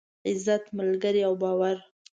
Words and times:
عزت، 0.27 0.63
ملگري 0.77 1.21
او 1.27 1.33
باور. 1.41 1.77